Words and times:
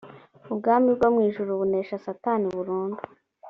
ubwami 0.51 0.89
bwo 0.97 1.07
mu 1.13 1.19
ijuru 1.27 1.51
bunesha 1.59 1.95
satani 2.05 2.45
burundu 2.55 3.01